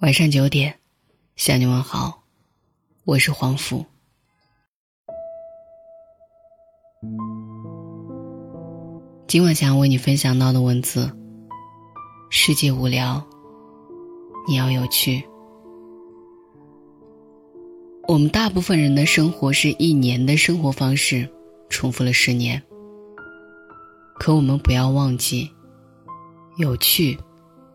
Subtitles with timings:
[0.00, 0.78] 晚上九点，
[1.36, 2.22] 向你问好，
[3.04, 3.84] 我是黄甫。
[9.28, 11.14] 今晚想要为你分享到的文字：
[12.30, 13.22] 世界无聊，
[14.48, 15.22] 你要有趣。
[18.08, 21.28] 我们大部分人的生活是一年的生活方式，
[21.68, 22.62] 重复了十年。
[24.14, 25.50] 可我们不要忘记，
[26.56, 27.18] 有趣，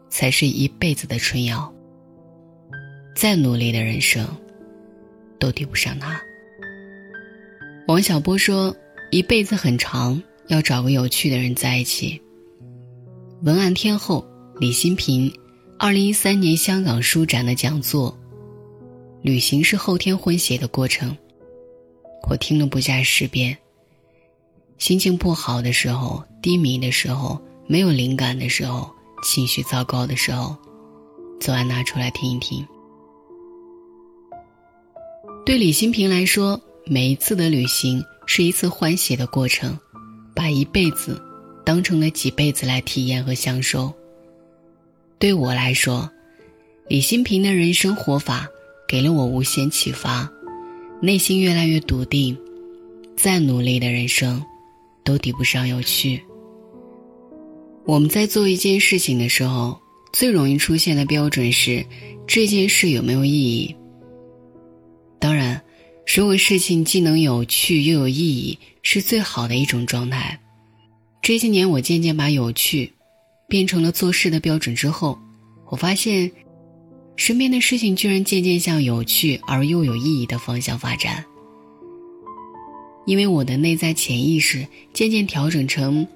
[0.10, 1.72] 才是一辈子的春药。
[3.16, 4.28] 再努力的人生，
[5.40, 6.22] 都抵不上他。
[7.88, 8.76] 王小波说
[9.10, 12.22] ：“一辈子很长，要找个有趣的人在一起。”
[13.44, 14.28] 文案天后
[14.60, 15.32] 李新平，
[15.80, 18.16] 二零一三年香港书展的讲座
[19.24, 21.16] ：“旅行是后天混血的过程。”
[22.30, 23.58] 我听了不下十遍。
[24.78, 28.92] 心情不好的时候，低迷的时候，没有灵感的时候，
[29.24, 30.54] 情绪糟糕的时候，
[31.40, 32.66] 总爱拿出来听一听。
[35.46, 39.78] 对李新平来说，每一次的旅行是一次欢喜的过程，
[40.34, 41.22] 把一辈子
[41.64, 43.94] 当成了几辈子来体验和享受。
[45.20, 46.10] 对我来说，
[46.88, 48.48] 李新平的人生活法
[48.88, 50.28] 给了我无限启发，
[51.00, 52.36] 内心越来越笃定。
[53.16, 54.44] 再努力的人生，
[55.04, 56.20] 都抵不上有趣。
[57.86, 59.80] 我们在做一件事情的时候，
[60.12, 61.86] 最容易出现的标准是
[62.26, 63.76] 这件事有没有意义。
[66.06, 70.40] 如果，事情既能有趣又有意义，是最好的一种状态。
[71.22, 72.92] 这些年，我渐渐把有趣
[73.48, 75.18] 变成了做事的标准之后，
[75.68, 76.32] 我发现，
[77.16, 81.26] 身边的事情居然渐渐向有趣而又有意义的方向发展。
[83.08, 86.08] 因为我的内在潜意识渐渐调整成，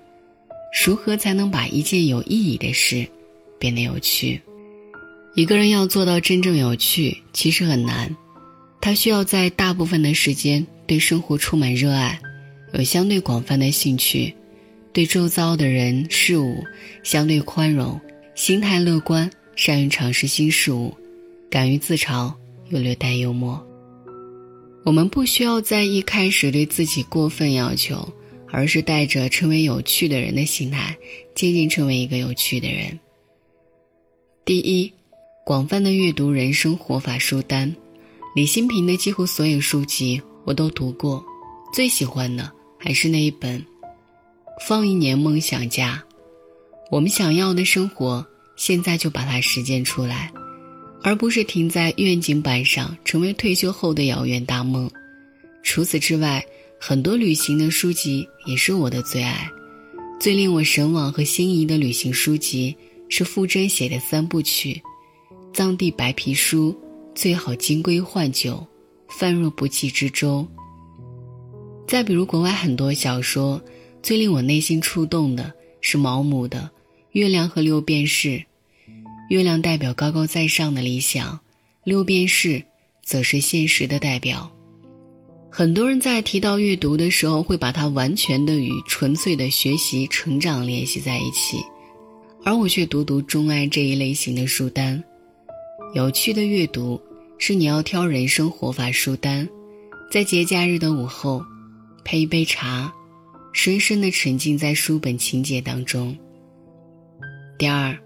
[0.85, 3.07] 如何才能把一件有意义的事
[3.57, 4.39] 变得有趣？
[5.35, 8.15] 一个人要做到真正有趣，其实很难。
[8.81, 12.19] 他需要在大部分的时间对生活充满热爱，
[12.73, 14.33] 有相对广泛的兴趣，
[14.93, 16.63] 对周遭的人事物
[17.03, 17.99] 相对宽容，
[18.35, 20.95] 心态乐观，善于尝试新事物，
[21.49, 22.33] 敢于自嘲
[22.69, 23.63] 又略带幽默。
[24.85, 28.07] 我们不需要在一开始对自己过分要求，
[28.47, 30.97] 而是带着成为有趣的人的心态，
[31.35, 32.97] 渐渐成为一个有趣的人。
[34.45, 34.91] 第一，
[35.45, 37.75] 广泛的阅读人生活法书单。
[38.35, 41.23] 李新平的几乎所有书籍我都读过，
[41.73, 43.59] 最喜欢的还是那一本
[44.67, 46.01] 《放一年梦想家》。
[46.91, 48.25] 我们想要的生活，
[48.55, 50.31] 现在就把它实践出来，
[51.01, 54.89] 而不是停在愿景板上，成为退休后的遥远大梦。
[55.63, 56.45] 除此之外，
[56.79, 59.49] 很多旅行的书籍也是我的最爱。
[60.19, 62.75] 最令我神往和心仪的旅行书籍
[63.07, 64.73] 是傅真写的三部曲，
[65.53, 66.71] 《藏地白皮书》。
[67.13, 68.65] 最好金龟换酒，
[69.09, 70.47] 泛若不济之舟。
[71.87, 73.61] 再比如国外很多小说，
[74.01, 76.59] 最令我内心触动的是毛姆的
[77.11, 78.29] 《月亮和六便士》。
[79.29, 81.39] 月亮代表高高在上的理想，
[81.83, 82.63] 六便士
[83.03, 84.51] 则是现实的代表。
[85.51, 91.57] 很多人在提到阅读的时候，会把它完全的与纯粹的学习成长联系在一起，
[92.43, 95.03] 而我却独独钟爱这一类型的书单，
[95.93, 96.99] 有趣的阅读。
[97.41, 99.47] 是你要挑人生活法书单，
[100.11, 101.41] 在节假日的午后，
[102.03, 102.93] 配一杯茶，
[103.53, 106.13] 深深的沉浸在书本情节当中。
[107.57, 107.97] 第二，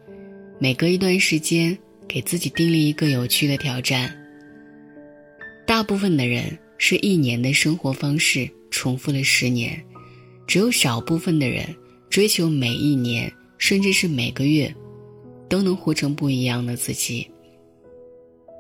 [0.59, 1.75] 每隔一段时间
[2.07, 4.15] 给自己订立一个有趣的挑战。
[5.65, 9.83] 大部分的人是一年的生活方式重复了十年，
[10.45, 11.65] 只有少部分的人
[12.07, 14.71] 追求每一年，甚至是每个月，
[15.49, 17.27] 都能活成不一样的自己。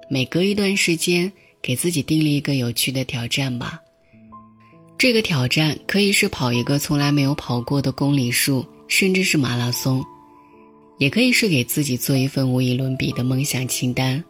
[0.09, 1.31] 每隔一段时间，
[1.61, 3.79] 给自己定立一个有趣的挑战吧。
[4.97, 10.01] 这个挑战可以是跑一个从来没有跑过的公里数，甚至是马拉松；
[10.97, 14.23] 也可以是给自己做一份无与伦比的梦想清单，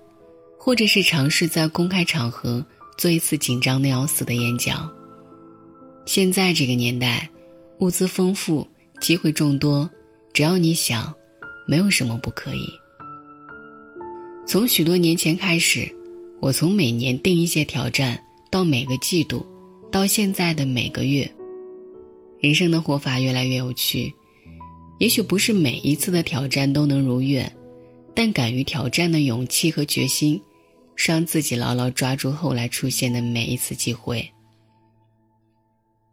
[0.58, 2.66] 或者是尝试在公开场合
[2.98, 4.92] 做一次紧张的要死的演讲。
[6.06, 7.30] 现在这个年代，
[7.80, 8.68] 物资丰富，
[9.00, 9.90] 机会众多，
[10.34, 11.14] 只要你想，
[11.68, 12.68] 没有什么不可以。
[14.46, 15.90] 从许多年前开始，
[16.40, 19.46] 我从每年定一些挑战，到每个季度，
[19.90, 21.30] 到现在的每个月，
[22.40, 24.14] 人生的活法越来越有趣。
[25.00, 27.52] 也许不是每一次的挑战都能如愿，
[28.14, 30.40] 但敢于挑战的勇气和决心，
[30.96, 34.30] 是让自己牢牢抓住后来出现的每一次机会。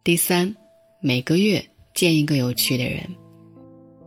[0.03, 0.55] 第三，
[1.01, 1.63] 每个月
[1.93, 3.07] 见一个有趣的人。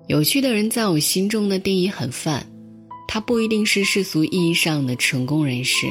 [0.08, 2.44] 有趣的人在我心中的定义很泛。
[3.06, 5.86] 他不一定是世俗意义上的成功人士，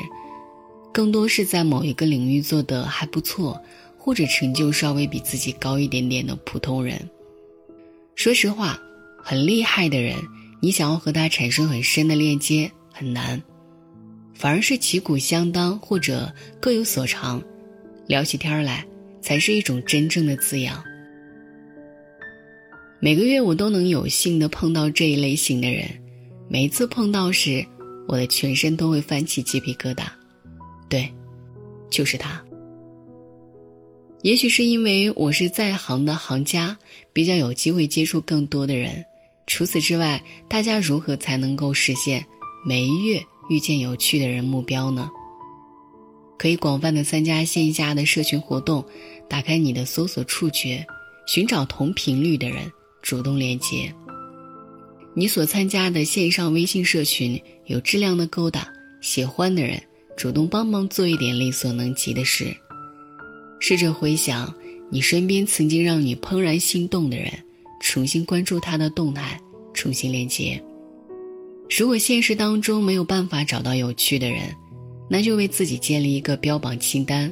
[0.91, 3.61] 更多是在某一个领域做得还不错，
[3.97, 7.09] 或者成就稍微比自己高一点点的普通人。
[8.15, 8.79] 说实话，
[9.23, 10.17] 很厉害的人，
[10.61, 13.41] 你想要和他产生很深的链接很难，
[14.33, 17.41] 反而是旗鼓相当或者各有所长，
[18.05, 18.85] 聊起天来
[19.21, 20.83] 才是一种真正的滋养。
[22.99, 26.02] 每个月我都能有幸的碰到这一类型的人。
[26.53, 27.65] 每次碰到时，
[28.07, 30.03] 我的全身都会翻起鸡皮疙瘩。
[30.87, 31.11] 对，
[31.89, 32.39] 就是他。
[34.21, 36.77] 也许是因为我是在行的行家，
[37.11, 39.03] 比较有机会接触更多的人。
[39.47, 42.23] 除此之外，大家如何才能够实现
[42.63, 45.09] 每一月遇见有趣的人目标呢？
[46.37, 48.85] 可以广泛的参加线下的社群活动，
[49.27, 50.85] 打开你的搜索触觉，
[51.25, 52.71] 寻找同频率的人，
[53.01, 53.91] 主动连接。
[55.15, 58.67] 你所参加的线上微信社群有质量的勾搭，
[59.01, 59.81] 喜欢的人
[60.17, 62.55] 主动帮忙做一点力所能及的事。
[63.59, 64.53] 试着回想
[64.89, 67.31] 你身边曾经让你怦然心动的人，
[67.79, 69.39] 重新关注他的动态，
[69.73, 70.61] 重新连接。
[71.77, 74.53] 如果现实当中没有办法找到有趣的人，
[75.09, 77.31] 那就为自己建立一个标榜清单，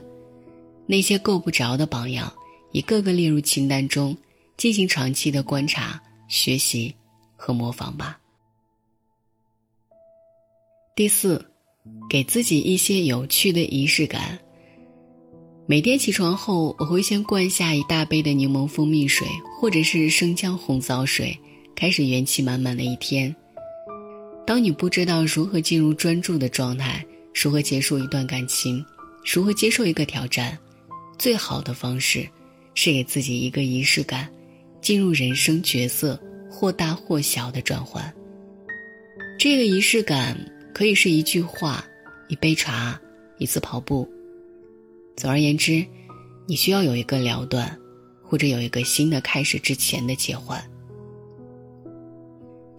[0.85, 2.31] 那些够不着的榜样，
[2.71, 4.15] 一个个列入清单中，
[4.55, 6.93] 进行长期的观察、学习。
[7.41, 8.19] 和模仿吧。
[10.95, 11.43] 第四，
[12.07, 14.37] 给自己一些有趣的仪式感。
[15.65, 19.27] 每天起床后，我会先灌下一大杯的柠檬蜂蜜水，
[19.57, 21.35] 或者是生姜红枣水，
[21.75, 23.35] 开始元气满满的一天。
[24.45, 27.03] 当你不知道如何进入专注的状态，
[27.33, 28.85] 如何结束一段感情，
[29.25, 30.55] 如何接受一个挑战，
[31.17, 32.29] 最好的方式
[32.75, 34.31] 是给自己一个仪式感，
[34.79, 36.21] 进入人生角色。
[36.51, 38.13] 或大或小的转换，
[39.39, 40.37] 这个仪式感
[40.73, 41.83] 可以是一句话、
[42.27, 42.99] 一杯茶、
[43.39, 44.07] 一次跑步。
[45.15, 45.83] 总而言之，
[46.45, 47.75] 你需要有一个了断，
[48.21, 50.61] 或者有一个新的开始之前的切换。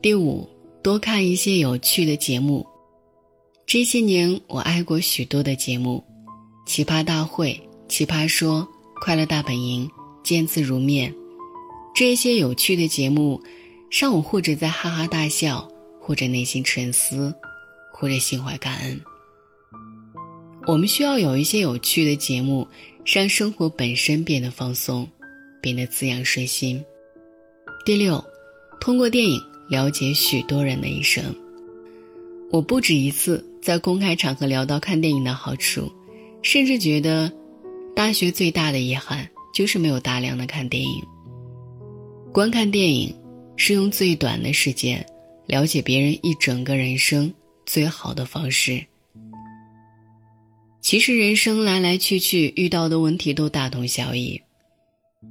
[0.02, 0.46] 第五，
[0.82, 2.66] 多看一些有趣的节目。
[3.66, 6.04] 这些年，我爱过许多的节目，
[6.70, 7.58] 《奇葩大会》
[7.88, 8.60] 《奇葩说》
[9.00, 9.86] 《快乐大本营》
[10.22, 11.10] 《见字如面》，
[11.94, 13.42] 这些有趣的节目。
[13.92, 15.68] 上午或者在哈哈大笑，
[16.00, 17.32] 或者内心沉思，
[17.92, 18.98] 或者心怀感恩。
[20.66, 22.66] 我们需要有一些有趣的节目，
[23.04, 25.06] 让生活本身变得放松，
[25.60, 26.82] 变得滋养身心。
[27.84, 28.24] 第六，
[28.80, 31.22] 通过电影了解许多人的一生。
[32.50, 35.92] 我不止一次在公开场合聊到看电影的好处，
[36.40, 37.30] 甚至觉得，
[37.94, 41.04] 大学最大的遗憾就是没有大量的看电影。
[42.32, 43.14] 观看电影。
[43.64, 45.06] 是用最短的时间
[45.46, 47.32] 了解别人一整个人生
[47.64, 48.84] 最好的方式。
[50.80, 54.42] 其实人生来来去去遇到的问题都大同小异，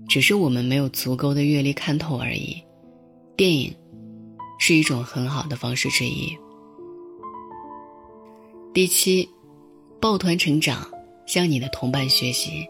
[0.07, 2.55] 只是我们没有足够的阅历看透而已。
[3.35, 3.75] 电影
[4.57, 6.33] 是一种很好的方式之一。
[8.73, 9.27] 第七，
[9.99, 10.89] 抱团成长，
[11.27, 12.65] 向你的同伴学习。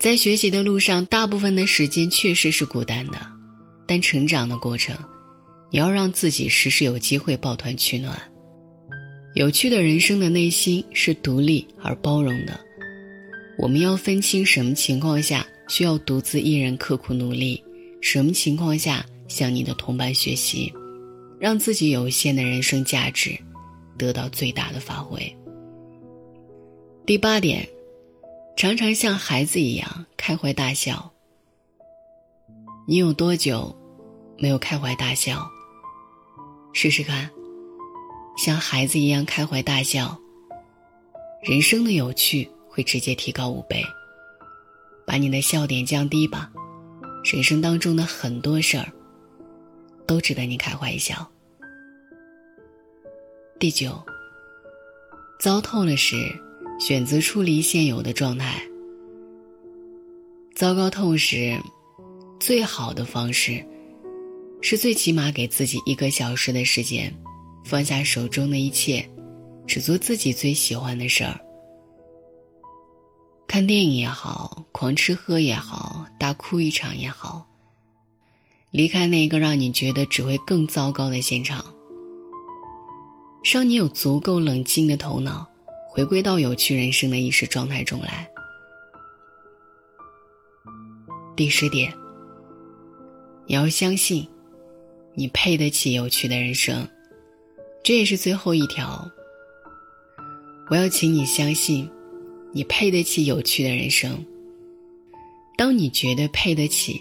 [0.00, 3.35] 在学习的路上，大部分的时间确实是孤单的。
[3.86, 4.96] 但成长的过程，
[5.70, 8.20] 你要让自己时时有机会抱团取暖。
[9.34, 12.58] 有趣的人生的内心是独立而包容的。
[13.58, 17.62] 我们要分清什么情况下需要独自一人刻苦努力，
[18.00, 20.72] 什么情况下向你的同伴学习，
[21.38, 23.36] 让自己有限的人生价值
[23.98, 25.20] 得到最大的发挥。
[27.04, 27.66] 第八点，
[28.56, 31.12] 常常像孩子一样开怀大笑。
[32.88, 33.74] 你有多久
[34.38, 35.44] 没有开怀大笑？
[36.72, 37.28] 试试看，
[38.36, 40.16] 像孩子一样开怀大笑，
[41.42, 43.82] 人生的有趣会直接提高五倍。
[45.04, 46.48] 把你的笑点降低吧，
[47.24, 48.86] 人生当中的很多事儿
[50.06, 51.28] 都值得你开怀一笑。
[53.58, 54.00] 第九，
[55.40, 56.32] 糟透了时，
[56.78, 58.62] 选择处理现有的状态。
[60.54, 61.60] 糟糕透时。
[62.38, 63.64] 最好的方式，
[64.60, 67.12] 是最起码给自己一个小时的时间，
[67.64, 69.08] 放下手中的一切，
[69.66, 71.40] 只做自己最喜欢的事儿。
[73.48, 77.46] 看电影也好，狂吃喝也好，大哭一场也好。
[78.70, 81.64] 离开那个让你觉得只会更糟糕的现场，
[83.42, 85.48] 让你有足够冷静的头脑，
[85.88, 88.28] 回归到有趣人生的意识状态中来。
[91.34, 91.92] 第十点。
[93.46, 94.26] 你要相信，
[95.14, 96.86] 你配得起有趣的人生，
[97.84, 99.08] 这也是最后一条。
[100.68, 101.88] 我要请你相信，
[102.52, 104.24] 你配得起有趣的人生。
[105.56, 107.00] 当你觉得配得起，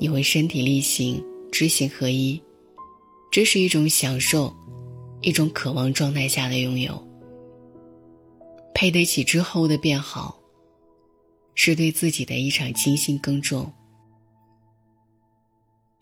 [0.00, 2.42] 你会身体力行、知行合一。
[3.30, 4.52] 这是一种享受，
[5.20, 7.00] 一种渴望状态下的拥有。
[8.74, 10.36] 配得起之后的变好，
[11.54, 13.72] 是对自己的一场精心耕种。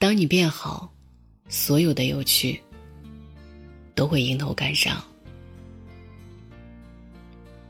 [0.03, 0.93] 当你变好，
[1.49, 2.61] 所有的有趣
[3.95, 5.01] 都会迎头赶上。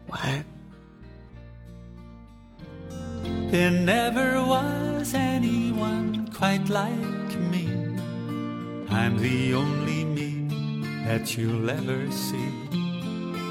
[0.06, 0.42] 晚安。
[3.50, 7.68] There never was anyone quite like me.
[8.88, 10.48] I'm the only me
[11.06, 12.48] that you'll ever see.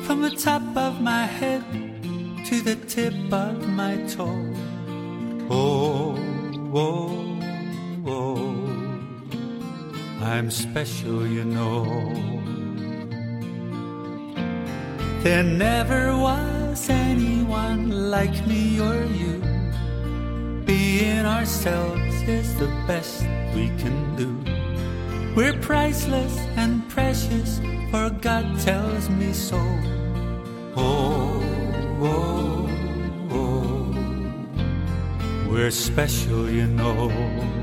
[0.08, 1.62] From the top of my head
[2.50, 4.56] to the tip of my toe.
[5.52, 6.18] Oh,
[6.74, 7.31] oh, oh.
[10.32, 12.14] I'm special, you know.
[15.24, 19.44] There never was anyone like me or you.
[20.64, 23.24] Being ourselves is the best
[23.54, 24.32] we can do.
[25.36, 27.60] We're priceless and precious,
[27.92, 29.60] for God tells me so.
[30.78, 31.44] Oh,
[32.00, 32.70] oh,
[33.32, 33.94] oh.
[35.50, 37.61] We're special, you know.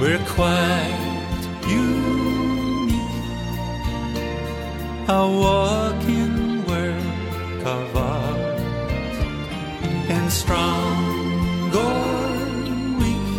[0.00, 2.96] We're quite unique.
[5.08, 8.60] A walking work of art
[10.08, 12.22] and strong or
[12.98, 13.38] weak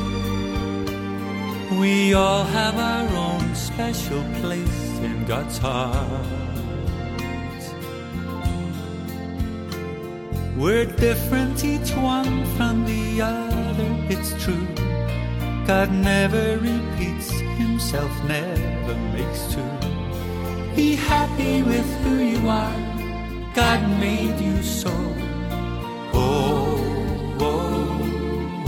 [1.80, 6.28] we all have our own special place in God's heart.
[10.56, 14.91] We're different each one from the other it's true
[15.72, 19.72] God never repeats himself never makes two
[20.76, 22.80] be happy with who you are.
[23.54, 24.94] God made you so.
[26.14, 26.78] Oh,
[27.40, 28.00] oh,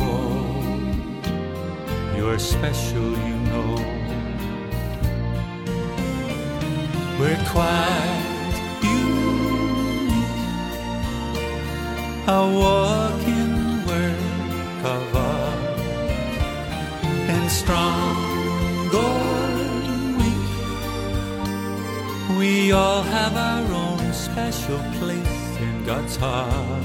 [0.08, 0.44] oh.
[2.16, 3.70] You're special, you know.
[7.20, 8.24] We're quite
[8.84, 10.34] unique.
[12.28, 13.33] A walking
[17.64, 19.20] strong or
[20.20, 20.50] weak.
[22.38, 26.84] We all have our own special place in God's heart.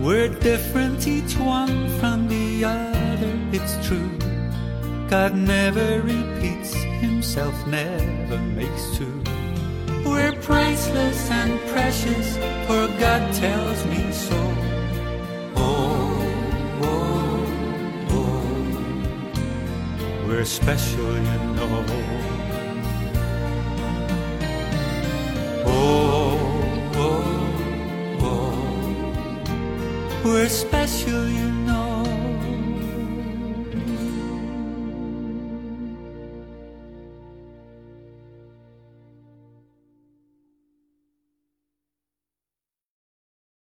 [0.00, 4.12] We're different, each one from the other, it's true.
[5.10, 6.72] God never repeats
[7.04, 9.22] himself, never makes two.
[10.04, 12.36] We're priceless and precious,
[12.66, 14.57] for God tells me so.
[20.28, 21.84] We're special, you know.
[25.64, 28.52] Oh, oh, oh.
[30.22, 31.57] We're special, you